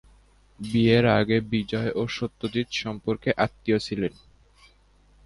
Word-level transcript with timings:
বিয়ের 0.59 1.05
আগে 1.19 1.37
বিজয় 1.51 1.91
ও 1.95 2.03
সত্যজিৎ 2.09 2.67
সম্পর্কে 2.81 3.29
আত্মীয় 3.37 3.79
ছিলেন। 3.79 4.13